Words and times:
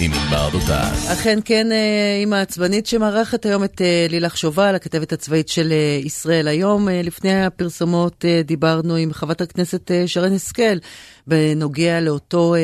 עם 0.00 0.12
ענבר 0.12 0.48
דותן. 0.52 0.90
אכן 1.12 1.38
כן, 1.44 1.66
אימא 2.20 2.36
עצבנית 2.36 2.86
שמארחת 2.86 3.46
היום 3.46 3.64
את 3.64 3.80
לילך 4.08 4.36
שובל, 4.36 4.74
הכתבת 4.74 5.12
הצבאית 5.12 5.48
של 5.48 5.72
ישראל 6.04 6.48
היום. 6.48 6.88
לפני 6.88 7.44
הפרסומות 7.44 8.24
דיברנו 8.44 8.94
עם 8.94 9.12
חברת 9.12 9.40
הכנסת 9.40 9.90
שרן 10.06 10.32
השכל 10.32 10.78
בנוגע 11.26 12.00
לאותו... 12.00 12.54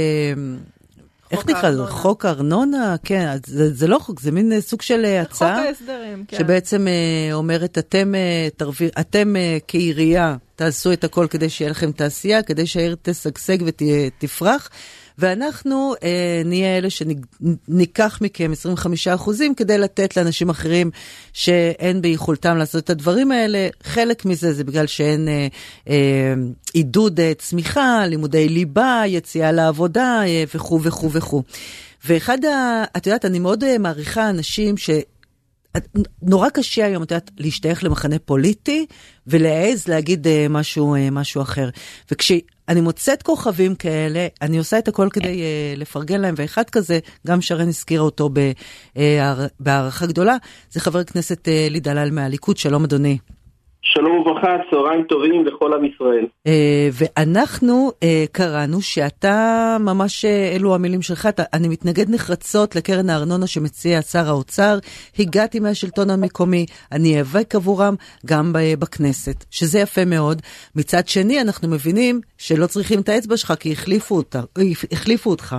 איך 1.31 1.47
נקרא 1.47 1.71
לזה? 1.71 1.87
חוק 1.87 2.25
ארנונה? 2.25 2.97
כן, 3.05 3.37
זה, 3.47 3.75
זה 3.75 3.87
לא 3.87 3.99
חוק, 3.99 4.21
זה 4.21 4.33
מין 4.33 4.61
סוג 4.61 4.83
של 4.83 5.05
הצעה. 5.05 5.57
חוק 5.57 5.67
ההסדרים, 5.67 6.25
כן. 6.29 6.39
שבעצם 6.39 6.89
אה, 6.89 7.35
אומרת, 7.35 7.79
אתם, 7.79 8.15
אה, 8.15 8.49
תרוויר, 8.57 8.91
אתם 9.01 9.37
אה, 9.37 9.59
כעירייה 9.69 10.37
תעשו 10.57 10.93
את 10.93 11.05
הכל 11.05 11.27
כדי 11.31 11.51
שיהיה 11.51 11.71
לכם 11.71 11.93
תעשייה, 11.93 12.43
כדי 12.43 12.67
שהעיר 12.67 12.97
תשגשג 13.03 13.59
ותפרח. 13.67 14.71
ואנחנו 15.19 15.95
אה, 16.03 16.43
נהיה 16.45 16.79
אלה 16.79 16.89
שניקח 16.91 18.19
מכם 18.21 18.53
25% 19.17 19.31
כדי 19.57 19.79
לתת 19.79 20.17
לאנשים 20.17 20.49
אחרים 20.49 20.91
שאין 21.33 22.03
ביכולתם 22.03 22.57
לעשות 22.57 22.85
את 22.85 22.91
הדברים 22.91 23.33
האלה. 23.33 23.69
חלק 23.83 24.25
מזה 24.25 24.53
זה 24.53 24.65
בגלל 24.65 24.87
שאין 24.87 25.29
אה, 25.29 25.47
אה, 25.89 26.35
עידוד 26.73 27.21
אה, 27.21 27.33
צמיחה, 27.39 28.07
לימודי 28.07 28.49
ליבה, 28.49 29.03
יציאה 29.07 29.53
לעבודה 29.53 30.23
אה, 30.27 30.45
וכו' 30.55 30.83
וכו' 30.83 31.13
וכו'. 31.13 31.43
ואחד 32.05 32.45
ה... 32.45 32.85
את 32.97 33.07
יודעת, 33.07 33.25
אני 33.25 33.39
מאוד 33.39 33.65
אה, 33.65 33.79
מעריכה 33.79 34.31
אנשים 34.31 34.77
ש... 34.77 34.91
נורא 36.23 36.49
קשה 36.51 36.87
היום, 36.87 37.03
את 37.03 37.11
יודעת, 37.11 37.31
להשתייך 37.37 37.85
למחנה 37.85 38.19
פוליטי 38.19 38.87
ולהעז 39.27 39.89
להגיד 39.89 40.27
uh, 40.27 40.31
משהו, 40.51 40.95
uh, 40.95 40.99
משהו 41.13 41.43
אחר. 41.43 41.69
וכשאני 42.11 42.81
מוצאת 42.83 43.23
כוכבים 43.23 43.75
כאלה, 43.75 44.27
אני 44.43 44.59
עושה 44.59 44.79
את 44.79 44.89
הכל 44.89 45.09
כדי 45.13 45.43
uh, 45.43 45.79
לפרגן 45.79 46.21
להם, 46.21 46.35
ואחד 46.39 46.71
כזה, 46.71 46.99
גם 47.27 47.41
שרן 47.41 47.69
הזכירה 47.69 48.05
אותו 48.05 48.31
בהערכה 49.61 50.07
גדולה, 50.07 50.37
זה 50.71 50.81
חבר 50.81 50.99
הכנסת 50.99 51.49
אלי 51.49 51.81
דלל 51.81 52.11
מהליכוד, 52.11 52.57
שלום 52.57 52.85
אדוני. 52.85 53.19
שלום 53.95 54.19
וברכה, 54.19 54.57
צהריים 54.71 55.03
טובים 55.03 55.47
לכל 55.47 55.73
עם 55.75 55.85
ישראל. 55.85 56.27
Uh, 56.49 56.51
ואנחנו 56.93 57.91
uh, 57.91 58.33
קראנו 58.33 58.81
שאתה, 58.81 59.77
ממש 59.81 60.25
uh, 60.25 60.29
אלו 60.57 60.75
המילים 60.75 61.03
שלך, 61.03 61.27
אתה, 61.27 61.43
אני 61.53 61.69
מתנגד 61.69 62.15
נחרצות 62.15 62.77
לקרן 62.77 63.11
הארנונה 63.11 63.47
שמציע 63.47 64.03
שר 64.03 64.29
האוצר, 64.29 64.79
הגעתי 65.19 65.61
מהשלטון 65.61 66.11
המקומי, 66.11 66.67
אני 66.93 67.19
אאבק 67.19 67.55
עבורם 67.55 67.95
גם 68.27 68.53
בכנסת, 68.79 69.45
שזה 69.51 69.79
יפה 69.79 70.05
מאוד. 70.05 70.43
מצד 70.77 71.09
שני, 71.09 71.41
אנחנו 71.41 71.69
מבינים 71.69 72.21
שלא 72.39 72.67
צריכים 72.67 73.01
את 73.01 73.09
האצבע 73.09 73.37
שלך 73.37 73.53
כי 73.61 73.73
החליפו, 73.73 74.17
אותה, 74.17 74.41
החליפו 74.93 75.31
אותך. 75.31 75.57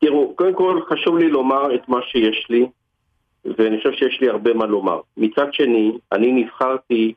תראו, 0.00 0.34
קודם 0.36 0.54
כל 0.54 0.80
חשוב 0.88 1.18
לי 1.18 1.28
לומר 1.28 1.74
את 1.74 1.88
מה 1.88 1.98
שיש 2.02 2.46
לי, 2.50 2.66
ואני 3.44 3.76
חושב 3.76 3.92
שיש 3.92 4.20
לי 4.20 4.28
הרבה 4.28 4.54
מה 4.54 4.66
לומר. 4.66 5.00
מצד 5.16 5.46
שני, 5.52 5.92
אני 6.12 6.32
נבחרתי 6.32 7.12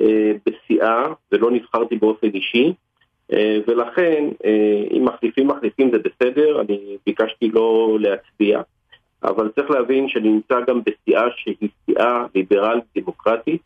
אה, 0.00 0.32
בסיעה 0.46 1.12
ולא 1.32 1.50
נבחרתי 1.50 1.96
באופן 1.96 2.28
אישי 2.34 2.72
אה, 3.32 3.58
ולכן 3.66 4.24
אה, 4.44 4.84
אם 4.92 5.04
מחליפים 5.04 5.48
מחליפים 5.48 5.90
זה 5.90 5.98
בסדר, 5.98 6.60
אני 6.60 6.96
ביקשתי 7.06 7.48
לא 7.48 7.96
להצביע 8.00 8.60
אבל 9.24 9.50
צריך 9.54 9.70
להבין 9.70 10.08
שאני 10.08 10.28
נמצא 10.28 10.60
גם 10.66 10.80
בסיעה 10.86 11.24
שהיא 11.36 11.68
סיעה 11.86 12.26
ליברלית 12.34 12.84
דמוקרטית 12.96 13.62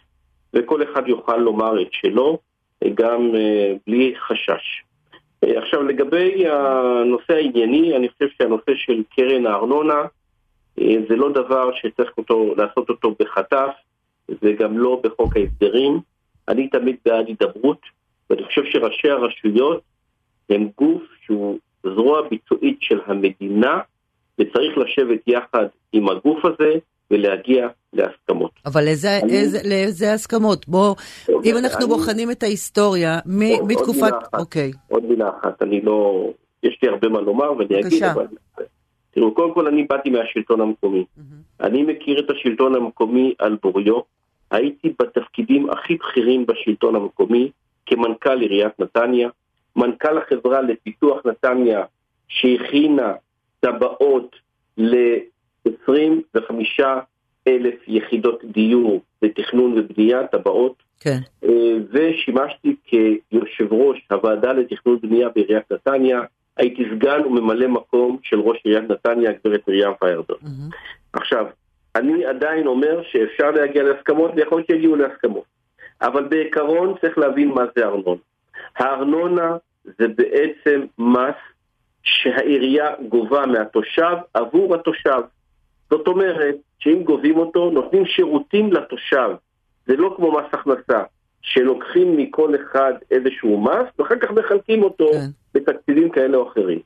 וכל 0.55 0.83
אחד 0.83 1.08
יוכל 1.08 1.36
לומר 1.36 1.83
את 1.83 1.89
שלו 1.91 2.39
גם 2.94 3.30
בלי 3.86 4.14
חשש. 4.28 4.83
עכשיו 5.42 5.83
לגבי 5.83 6.44
הנושא 6.48 7.33
הענייני, 7.33 7.96
אני 7.96 8.08
חושב 8.08 8.28
שהנושא 8.39 8.72
של 8.74 9.02
קרן 9.17 9.46
הארנונה 9.46 10.02
זה 10.77 11.17
לא 11.17 11.33
דבר 11.33 11.70
שצריך 11.74 12.11
אותו, 12.19 12.55
לעשות 12.56 12.89
אותו 12.89 13.14
בחטף, 13.20 13.70
זה 14.28 14.52
גם 14.52 14.78
לא 14.78 15.00
בחוק 15.05 15.36
ההסדרים. 15.36 16.00
אני 16.48 16.69
תמיד 16.69 16.97
בעד 17.05 17.27
הידברות, 17.27 17.80
ואני 18.30 18.45
חושב 18.45 18.63
שראשי 18.64 19.11
הרשויות 19.11 19.83
הם 20.51 20.69
גוף 20.79 21.03
שהוא 21.25 21.58
זרוע 21.83 22.29
ביצועית 22.29 22.79
של 22.80 23.01
המדינה, 23.07 23.80
וצריך 24.39 24.79
לשבת 24.79 25.20
יחד 25.27 25.67
עם 25.92 26.08
הגוף 26.08 26.45
הזה 26.45 26.79
ולהגיע 27.11 27.69
להסכמות. 27.92 28.51
אבל 28.67 28.85
לאיזה, 28.85 29.19
אני... 29.23 29.33
איזה, 29.33 29.58
לאיזה 29.69 30.13
הסכמות? 30.13 30.69
בוא, 30.69 30.95
אם 31.45 31.57
אנחנו 31.58 31.81
אני... 31.81 31.89
בוחנים 31.89 32.31
את 32.31 32.42
ההיסטוריה, 32.42 33.19
מ, 33.27 33.42
עוד, 33.42 33.73
מתקופת... 33.73 34.13
עוד 34.13 34.41
אוקיי. 34.41 34.70
עוד 34.89 35.05
מילה 35.05 35.31
אחת, 35.41 35.63
אני 35.63 35.81
לא... 35.81 36.29
יש 36.63 36.79
לי 36.83 36.89
הרבה 36.89 37.08
מה 37.08 37.20
לומר 37.20 37.52
ואני 37.52 37.81
אגיד, 37.81 38.02
אבל... 38.02 38.27
תראו, 39.11 39.35
קודם 39.35 39.55
כל 39.55 39.67
אני 39.67 39.83
באתי 39.83 40.11
מהשלטון 40.11 40.61
המקומי. 40.61 41.05
Mm-hmm. 41.19 41.64
אני 41.64 41.83
מכיר 41.83 42.20
את 42.20 42.31
השלטון 42.31 42.75
המקומי 42.75 43.35
על 43.39 43.57
בוריו. 43.63 44.01
הייתי 44.52 44.92
בתפקידים 45.02 45.70
הכי 45.70 45.95
בכירים 45.95 46.46
בשלטון 46.46 46.96
המקומי, 46.96 47.51
כמנכ"ל 47.86 48.40
עיריית 48.40 48.80
נתניה, 48.80 49.29
מנכ"ל 49.77 50.18
החברה 50.18 50.63
לפיתוח 50.63 51.27
נתניה 51.27 51.85
שהכינה 52.29 53.13
טבעות 53.61 54.36
ל-25 54.79 56.40
אלף 57.48 57.74
יחידות 57.86 58.45
דיור 58.45 59.01
לתכנון 59.23 59.79
ובנייה, 59.79 60.27
טבעות, 60.27 60.83
כן. 61.01 61.19
אה, 61.45 61.74
ושימשתי 61.92 62.77
כיושב 62.84 63.73
ראש 63.73 64.07
הוועדה 64.11 64.52
לתכנון 64.52 64.96
ובנייה 64.96 65.29
בעיריית 65.29 65.73
נתניה, 65.73 66.20
הייתי 66.57 66.84
סגן 66.95 67.20
וממלא 67.27 67.69
מקום 67.69 68.19
של 68.23 68.40
ראש 68.40 68.58
עיריית 68.64 68.90
נתניה, 68.90 69.30
הגברת 69.30 69.69
מרים 69.69 69.92
פיירדון. 70.01 70.36
Mm-hmm. 70.42 70.77
עכשיו, 71.13 71.46
אני 71.97 72.27
עדיין 72.27 72.67
אומר 72.67 73.03
שאפשר 73.03 73.51
להגיע 73.51 73.83
להסכמות 73.83 74.30
ויכול 74.36 74.58
להיות 74.58 74.67
שיגיעו 74.67 74.97
להסכמות. 74.97 75.45
אבל 76.03 76.25
בעיקרון 76.29 76.95
צריך 77.01 77.19
להבין 77.19 77.48
מה 77.48 77.63
זה 77.77 77.85
ארנונה. 77.85 78.20
הארנונה 78.77 79.57
זה 79.85 80.08
בעצם 80.08 80.85
מס 80.98 81.35
שהעירייה 82.02 82.91
גובה 83.08 83.47
מהתושב 83.47 84.17
עבור 84.35 84.75
התושב. 84.75 85.20
זאת 85.91 86.08
אומרת 86.08 86.57
שאם 86.79 87.02
גובים 87.02 87.36
אותו, 87.36 87.70
נותנים 87.70 88.07
שירותים 88.07 88.73
לתושב. 88.73 89.31
זה 89.86 89.97
לא 89.97 90.14
כמו 90.17 90.33
מס 90.33 90.47
הכנסה, 90.52 91.02
שלוקחים 91.42 92.17
מכל 92.17 92.55
אחד 92.55 92.92
איזשהו 93.11 93.61
מס, 93.61 93.86
ואחר 93.98 94.19
כך 94.19 94.31
מחלקים 94.31 94.83
אותו 94.83 95.11
כן. 95.13 95.27
בתקציבים 95.55 96.11
כאלה 96.11 96.36
או 96.36 96.48
אחרים. 96.48 96.79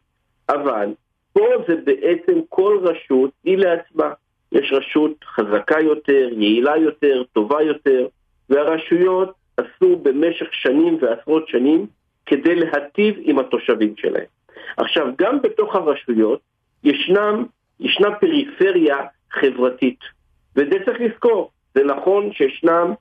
אבל 0.48 0.94
פה 1.32 1.46
זה 1.68 1.74
בעצם 1.84 2.40
כל 2.48 2.78
רשות 2.82 3.30
היא 3.44 3.58
לעצמה. 3.58 4.12
יש 4.56 4.72
רשות 4.72 5.24
חזקה 5.24 5.80
יותר, 5.80 6.28
יעילה 6.32 6.76
יותר, 6.76 7.22
טובה 7.32 7.62
יותר, 7.62 8.06
והרשויות 8.50 9.32
עשו 9.56 9.96
במשך 9.96 10.46
שנים 10.52 10.98
ועשרות 11.00 11.48
שנים 11.48 11.86
כדי 12.26 12.54
להטיב 12.54 13.14
עם 13.18 13.38
התושבים 13.38 13.94
שלהם. 13.96 14.24
עכשיו, 14.76 15.06
גם 15.18 15.42
בתוך 15.42 15.76
הרשויות 15.76 16.40
ישנם, 16.84 17.44
ישנה 17.80 18.14
פריפריה 18.14 18.96
חברתית, 19.30 20.00
וזה 20.56 20.76
צריך 20.84 21.00
לזכור. 21.00 21.50
זה 21.74 21.84
נכון 21.84 22.32
שישנם 22.32 22.92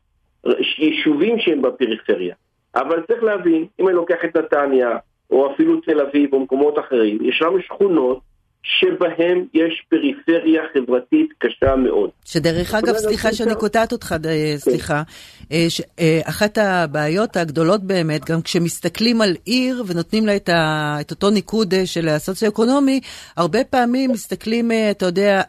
יישובים 0.77 1.39
שהם 1.39 1.61
בפריפריה, 1.61 2.35
אבל 2.75 3.01
צריך 3.07 3.23
להבין, 3.23 3.65
אם 3.79 3.87
אני 3.87 3.95
לוקח 3.95 4.17
את 4.25 4.37
נתניה, 4.37 4.97
או 5.29 5.53
אפילו 5.53 5.81
תל 5.81 6.01
אביב 6.01 6.33
או 6.33 6.39
מקומות 6.39 6.79
אחרים, 6.79 7.17
ישנם 7.21 7.61
שכונות 7.61 8.19
שבהם 8.65 9.45
יש 9.53 9.83
פריפריה 9.89 10.61
חברתית 10.73 11.29
קשה 11.37 11.75
מאוד. 11.75 12.09
שדרך 12.25 12.73
אגב, 12.73 12.95
סליחה 12.97 13.33
שאני 13.33 13.55
קוטעת 13.55 13.91
אותך, 13.91 14.11
אה, 14.11 14.17
כן. 14.19 14.57
סליחה, 14.57 15.03
אה, 15.51 15.67
אה, 15.99 16.21
אחת 16.23 16.57
הבעיות 16.57 17.37
הגדולות 17.37 17.83
באמת, 17.83 18.25
גם 18.25 18.41
כשמסתכלים 18.41 19.21
על 19.21 19.35
עיר 19.45 19.83
ונותנים 19.87 20.25
לה 20.25 20.35
את, 20.35 20.49
ה, 20.49 20.97
את 21.01 21.11
אותו 21.11 21.29
ניקוד 21.29 21.73
של 21.85 22.07
הסוציו-אקונומי, 22.09 22.99
הרבה 23.37 23.63
פעמים 23.63 24.11
מסתכלים, 24.11 24.71
אתה 24.91 25.05
יודע, 25.05 25.41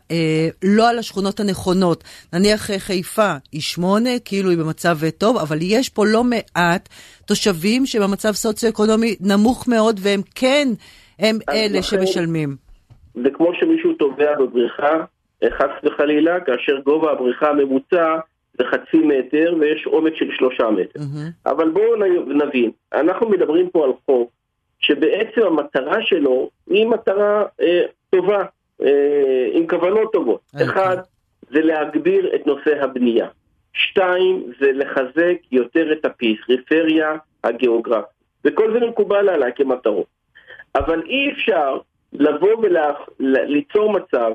לא 0.63 0.89
על 0.89 0.99
השכונות 0.99 1.41
הנכונות. 1.41 2.05
נניח 2.33 2.71
חיפה 2.79 3.35
היא 3.53 3.61
שמונה, 3.61 4.11
כאילו 4.25 4.51
היא 4.51 4.59
במצב 4.59 4.99
טוב, 5.19 5.37
אבל 5.37 5.59
יש 5.61 5.89
פה 5.89 6.07
לא 6.07 6.25
מעט 6.25 6.89
תושבים 7.27 7.87
שבמצב 7.87 8.33
סוציו-אקונומי 8.33 9.17
נמוך 9.21 9.69
מאוד, 9.69 10.01
והם 10.03 10.21
כן, 10.35 10.69
הם 11.19 11.39
אלה 11.51 11.83
שמשלמים. 11.83 12.66
זה 13.23 13.31
כמו 13.31 13.55
שמישהו 13.55 13.93
טובע 13.93 14.39
בבריכה, 14.39 15.05
חס 15.51 15.71
וחלילה, 15.85 16.41
כאשר 16.41 16.81
גובה 16.81 17.13
הבריכה 17.13 17.51
הממוצע 17.51 18.19
זה 18.59 18.65
חצי 18.65 18.97
מטר 18.97 19.55
ויש 19.61 19.87
עומק 19.87 20.17
של 20.17 20.31
שלושה 20.37 20.71
מטר. 20.71 21.01
Mm-hmm. 21.01 21.51
אבל 21.51 21.71
בואו 21.71 21.97
נבין, 22.27 22.71
אנחנו 22.93 23.29
מדברים 23.29 23.71
פה 23.71 23.85
על 23.85 23.93
חוק 24.07 24.31
שבעצם 24.79 25.43
המטרה 25.47 26.03
שלו 26.03 26.51
היא 26.71 26.87
מטרה 26.87 27.45
אה, 27.61 27.83
טובה, 28.11 28.45
אה, 28.83 29.49
עם 29.53 29.67
כוונות 29.67 30.13
טובות. 30.13 30.41
Okay. 30.41 30.61
אוקיי. 30.61 30.67
אחד, 30.67 30.97
זה 31.51 31.61
להגביר 31.61 32.35
את 32.35 32.47
נושא 32.47 32.83
הבנייה. 32.85 33.27
שתיים, 33.73 34.53
זה 34.61 34.73
לחזק 34.73 35.37
יותר 35.53 35.93
את 35.93 36.05
הפריפריה 36.05 37.17
הגיאוגרפית. 37.45 38.17
וכל 38.45 38.73
זה 38.73 38.87
מקובל 38.87 39.29
עליי 39.29 39.53
כמטרות. 39.57 40.07
אבל 40.75 41.03
אי 41.07 41.33
אפשר 41.33 41.79
לבוא 42.19 42.65
וליצור 43.21 43.93
מצב 43.93 44.31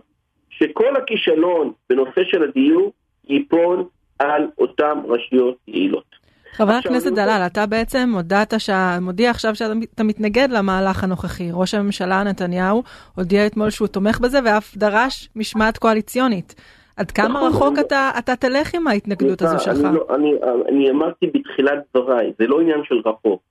שכל 0.49 0.95
הכישלון 0.95 1.71
בנושא 1.89 2.21
של 2.23 2.43
הדיור 2.43 2.91
ייפול 3.27 3.83
על 4.19 4.47
אותן 4.57 4.99
רשויות 5.07 5.55
יעילות. 5.67 6.21
חבר 6.53 6.71
הכנסת 6.71 7.11
דלל, 7.11 7.43
אתה 7.45 7.65
בעצם 7.65 8.11
הודעת 8.15 8.53
ש... 8.57 8.69
מודיע 9.01 9.29
עכשיו 9.29 9.55
שאתה 9.55 10.03
מתנגד 10.03 10.47
למהלך 10.51 11.03
הנוכחי. 11.03 11.49
ראש 11.53 11.73
הממשלה 11.73 12.23
נתניהו 12.23 12.83
הודיע 13.15 13.47
אתמול 13.47 13.69
שהוא 13.69 13.87
תומך 13.87 14.19
בזה 14.19 14.39
ואף 14.45 14.77
דרש 14.77 15.29
משמעת 15.35 15.77
קואליציונית. 15.77 16.55
עד 16.97 17.11
כמה 17.11 17.27
נכון, 17.29 17.49
רחוק 17.49 17.79
אתה, 17.79 18.11
אתה 18.19 18.35
תלך 18.35 18.75
עם 18.75 18.87
ההתנגדות 18.87 19.41
הזו 19.41 19.59
שלך? 19.59 19.77
אני, 19.77 19.95
לא, 19.95 20.07
אני, 20.15 20.31
אני 20.69 20.89
אמרתי 20.89 21.25
בתחילת 21.33 21.83
דבריי, 21.97 22.31
זה 22.39 22.47
לא 22.47 22.61
עניין 22.61 22.81
של 22.83 22.95
רחוק. 23.05 23.41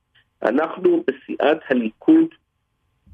אנחנו 0.43 1.03
בסיעת 1.06 1.59
הליכוד, 1.71 2.27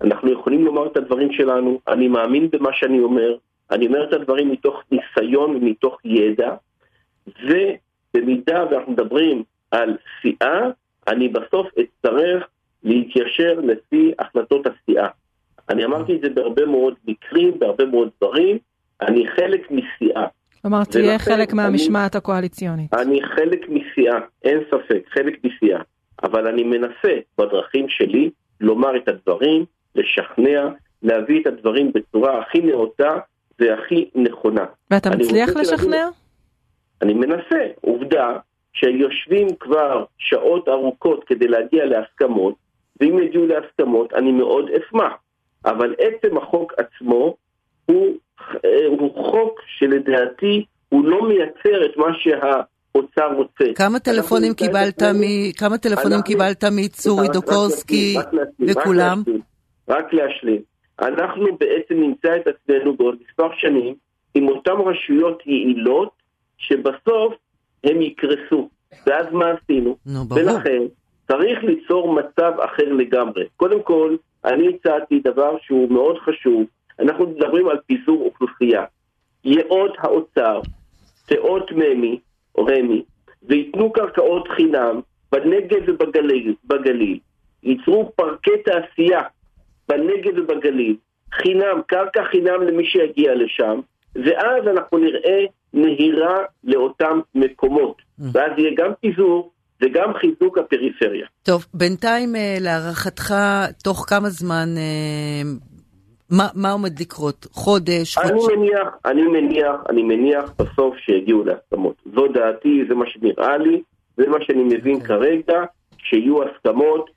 אנחנו 0.04 0.32
יכולים 0.32 0.64
לומר 0.64 0.87
את 0.87 0.96
הדברים 0.96 1.32
שלנו, 1.32 1.81
אני 1.88 2.08
מאמין 2.08 2.50
במה 2.50 2.70
שאני 2.72 3.00
אומר, 3.00 3.37
אני 3.70 3.87
אומר 3.87 4.08
את 4.08 4.12
הדברים 4.12 4.48
מתוך 4.50 4.82
ניסיון 4.93 5.56
ומתוך 5.56 5.98
ידע, 6.04 6.54
ובמידה 7.26 8.64
ואנחנו 8.70 8.93
מדברים 8.93 9.43
על 9.70 9.96
סיעה, 10.22 10.70
אני 11.08 11.28
בסוף 11.28 11.66
אצטרך 11.81 12.46
להתיישר 12.84 13.60
לפי 13.62 14.12
החלטות 14.19 14.66
הסיעה. 14.66 15.08
אני 15.69 15.84
אמרתי 15.84 16.16
את 16.16 16.20
זה 16.20 16.31
בהרבה 16.31 16.66
מאוד 16.66 16.94
מקרים, 17.06 17.58
בהרבה 17.58 17.84
מאוד 17.84 18.08
דברים, 18.20 18.58
אני 19.02 19.26
חלק 19.28 19.70
מסיעה. 19.70 20.26
כלומר, 20.62 20.84
תהיה 20.84 21.19
חלק 21.19 21.52
מהמשמעת 21.52 22.14
אני, 22.14 22.19
הקואליציונית. 22.19 22.94
אני 22.94 23.22
חלק 23.22 23.69
מסיעה, 23.69 24.19
אין 24.44 24.58
ספק, 24.70 25.02
חלק 25.08 25.44
מסיעה. 25.44 25.82
אבל 26.22 26.46
אני 26.46 26.62
מנסה 26.62 27.19
בדרכים 27.38 27.88
שלי 27.88 28.31
לומר 28.60 28.96
את 28.96 29.08
הדברים, 29.08 29.64
לשכנע, 29.96 30.69
להביא 31.02 31.40
את 31.40 31.46
הדברים 31.46 31.93
בצורה 31.94 32.40
הכי 32.40 32.60
נאותה 32.60 33.19
והכי 33.58 34.10
נכונה. 34.14 34.64
ואתה 34.90 35.10
מצליח 35.10 35.48
לשכנע? 35.56 35.96
להגיד, 35.96 36.12
אני 37.02 37.14
מנסה. 37.14 37.66
עובדה 37.81 38.38
שיושבים 38.72 39.48
כבר 39.60 40.04
שעות 40.19 40.69
ארוכות 40.69 41.25
כדי 41.25 41.48
להגיע 41.48 41.84
להסכמות, 41.84 42.54
ואם 43.00 43.19
יגיעו 43.22 43.46
להסכמות 43.46 44.14
אני 44.14 44.32
מאוד 44.32 44.70
אשמח. 44.70 45.12
אבל 45.64 45.94
עצם 45.99 46.37
החוק 46.37 46.72
עצמו 46.76 47.37
הוא, 47.87 48.16
אה, 48.64 48.87
הוא 48.88 49.31
חוק 49.31 49.60
שלדעתי 49.78 50.64
הוא 50.88 51.04
לא 51.04 51.28
מייצר 51.28 51.87
את 51.87 51.96
מה 51.96 52.06
שהאוצר 52.19 53.34
רוצה. 53.37 53.64
כמה 53.75 53.99
טלפונים 53.99 54.54
קיבלת 54.54 55.02
מ... 55.02 55.52
כמה 55.58 55.78
טלפונים 55.78 56.22
קיבלת 56.22 56.64
מצורי 56.64 57.28
דוקורסקי 57.28 58.16
וכולם? 58.69 59.22
רק 59.26 59.34
להשלים. 59.88 60.62
אנחנו 61.00 61.46
בעצם 61.60 61.94
נמצא 61.94 62.36
את 62.36 62.46
עצמנו 62.46 62.96
בעוד 62.96 63.16
מספר 63.28 63.48
שנים 63.58 63.94
עם 64.34 64.48
אותן 64.48 64.72
רשויות 64.86 65.46
יעילות 65.46 66.10
שבסוף 66.58 67.34
הם 67.84 68.02
יקרסו. 68.02 68.68
ואז 69.06 69.26
מה 69.32 69.50
עשינו? 69.50 69.96
נו, 70.06 70.24
ברור. 70.24 70.40
ולכן 70.40 70.82
צריך 71.28 71.64
ליצור 71.64 72.14
מצב 72.14 72.52
אחר 72.60 72.92
לגמרי. 72.92 73.44
קודם 73.56 73.82
כל, 73.82 74.16
אני 74.44 74.68
הצעתי 74.68 75.20
דבר 75.24 75.56
שהוא 75.60 75.92
מאוד 75.92 76.18
חשוב. 76.18 76.64
אנחנו 76.98 77.26
מדברים 77.26 77.68
על 77.68 77.78
פיזור 77.86 78.22
אוכלוסייה. 78.22 78.84
ייעוד 79.44 79.90
האוצר, 79.98 80.60
תיאות 81.26 81.72
ממי, 81.72 82.18
רמי, 82.58 83.02
וייתנו 83.42 83.92
קרקעות 83.92 84.48
חינם 84.48 85.00
בנגב 85.32 85.82
ובגליל, 85.86 86.54
בגליל. 86.64 87.18
ייצרו 87.62 88.12
פארקי 88.16 88.50
תעשייה 88.64 89.22
בנגב 89.88 90.32
ובגליל, 90.36 90.96
חינם, 91.34 91.80
קרקע 91.86 92.24
חינם 92.30 92.62
למי 92.62 92.84
שיגיע 92.84 93.34
לשם, 93.34 93.80
ואז 94.14 94.66
אנחנו 94.66 94.98
נראה 94.98 95.44
נהירה 95.72 96.36
לאותם 96.64 97.20
מקומות. 97.34 97.96
Mm. 97.98 98.22
ואז 98.32 98.50
יהיה 98.58 98.70
גם 98.76 98.90
פיזור 99.00 99.50
וגם 99.82 100.12
חיזוק 100.14 100.58
הפריפריה. 100.58 101.26
טוב, 101.42 101.66
בינתיים 101.74 102.36
אה, 102.36 102.56
להערכתך, 102.60 103.34
תוך 103.84 104.04
כמה 104.08 104.28
זמן, 104.28 104.68
אה, 104.76 105.42
מה, 106.30 106.48
מה 106.54 106.72
עומד 106.72 107.00
לקרות? 107.00 107.46
חודש? 107.52 108.18
אני 108.18 108.40
חודש? 108.40 108.56
מניח, 108.56 108.88
אני 109.04 109.22
מניח, 109.22 109.74
אני 109.88 110.02
מניח 110.02 110.52
בסוף 110.58 110.96
שיגיעו 110.96 111.44
להסכמות. 111.44 111.94
זו 112.14 112.28
דעתי, 112.28 112.84
זה 112.88 112.94
מה 112.94 113.04
שנראה 113.06 113.58
לי, 113.58 113.82
זה 114.16 114.28
מה 114.28 114.38
שאני 114.40 114.64
מבין 114.64 114.96
okay. 114.96 115.00
אוקיי. 115.02 115.16
כרגע, 115.18 115.64
שיהיו 115.98 116.42
הסכמות 116.42 117.10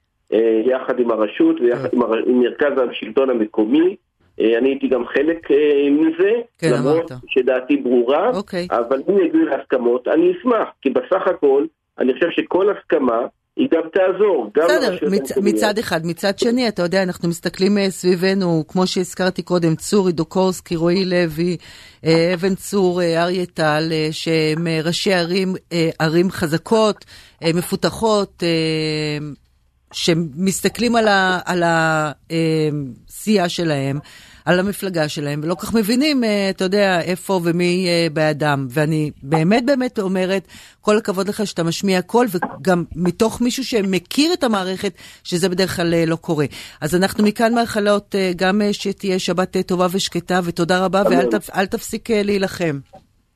יחד 0.65 0.99
עם 0.99 1.11
הרשות 1.11 1.55
ויחד 1.61 1.85
okay. 1.85 1.95
עם, 1.95 2.01
הר... 2.01 2.17
עם 2.25 2.39
מרכז 2.39 2.71
השלטון 2.91 3.29
המקומי. 3.29 3.95
אה, 4.39 4.57
אני 4.57 4.69
הייתי 4.69 4.87
גם 4.87 5.05
חלק 5.05 5.51
אה, 5.51 5.89
מזה, 5.89 6.31
כן, 6.57 6.73
למרות 6.73 7.11
אמרת. 7.11 7.21
שדעתי 7.27 7.77
ברורה, 7.77 8.29
אוקיי. 8.29 8.67
אבל 8.71 9.01
אם 9.09 9.17
יגיעו 9.25 9.45
להסכמות, 9.45 10.07
אני 10.07 10.31
אשמח, 10.31 10.67
כי 10.81 10.89
בסך 10.89 11.27
הכל, 11.27 11.65
אני 11.99 12.13
חושב 12.13 12.27
שכל 12.31 12.67
הסכמה 12.69 13.19
היא 13.55 13.67
גם 13.71 13.81
תעזור. 13.93 14.51
בסדר, 14.55 15.07
מצ, 15.11 15.37
מצד 15.37 15.77
אחד. 15.77 16.01
מצד 16.05 16.39
שני, 16.39 16.67
אתה 16.67 16.81
יודע, 16.81 17.03
אנחנו 17.03 17.29
מסתכלים 17.29 17.77
אה, 17.77 17.89
סביבנו, 17.89 18.63
כמו 18.67 18.87
שהזכרתי 18.87 19.41
קודם, 19.41 19.75
צורי 19.75 20.11
דוקורסקי, 20.11 20.75
רועי 20.75 21.05
לוי, 21.05 21.57
אבן 22.33 22.55
צור, 22.55 23.01
אריה 23.01 23.45
טל, 23.45 23.83
שהם 24.11 24.67
ראשי 24.83 25.13
ערים, 25.13 25.53
ערים 25.99 26.29
חזקות, 26.29 27.05
מפותחות, 27.43 28.43
שמסתכלים 29.91 30.95
על 31.45 31.63
העשייה 31.63 33.49
שלהם. 33.49 33.99
על 34.49 34.59
המפלגה 34.59 35.09
שלהם, 35.09 35.39
ולא 35.43 35.55
כך 35.55 35.73
מבינים, 35.73 36.23
אה, 36.23 36.49
אתה 36.49 36.63
יודע, 36.63 37.01
איפה 37.01 37.39
ומי 37.43 37.87
אה, 37.87 38.07
בעדם. 38.13 38.67
ואני 38.69 39.11
באמת 39.23 39.65
באמת 39.65 39.99
אומרת, 39.99 40.47
כל 40.81 40.97
הכבוד 40.97 41.27
לך 41.29 41.47
שאתה 41.47 41.63
משמיע 41.63 42.01
קול, 42.01 42.27
וגם 42.31 42.83
מתוך 42.95 43.41
מישהו 43.41 43.63
שמכיר 43.63 44.33
את 44.33 44.43
המערכת, 44.43 44.93
שזה 45.23 45.49
בדרך 45.49 45.75
כלל 45.75 45.93
אה, 45.93 46.05
לא 46.05 46.15
קורה. 46.15 46.45
אז 46.81 46.95
אנחנו 46.95 47.23
מכאן 47.23 47.53
מאחלות 47.55 48.15
גם 48.35 48.61
שתהיה 48.71 49.19
שבת 49.19 49.57
טובה 49.67 49.87
ושקטה, 49.91 50.39
ותודה 50.43 50.85
רבה, 50.85 51.03
ואל 51.53 51.65
תפסיק 51.65 52.11
להילחם. 52.11 52.79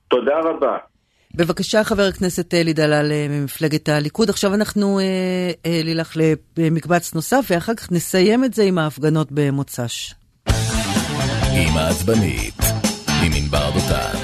תודה 0.07 0.39
רבה. 0.43 0.92
בבקשה, 1.35 1.83
חבר 1.83 2.03
הכנסת 2.03 2.53
אלי 2.53 2.73
דלל 2.73 3.11
ממפלגת 3.29 3.89
הליכוד. 3.89 4.29
עכשיו 4.29 4.53
אנחנו 4.53 4.99
נלך 5.65 6.17
למקבץ 6.57 7.13
נוסף, 7.13 7.45
ואחר 7.49 7.73
כך 7.75 7.91
נסיים 7.91 8.43
את 8.43 8.53
זה 8.53 8.63
עם 8.63 8.77
ההפגנות 8.77 9.27
במוצ"ש. 9.31 10.13
עם 11.51 11.77
העצבנית, 11.77 12.59
עם 13.23 13.31
ענבר 13.35 13.71
דותן. 13.71 14.22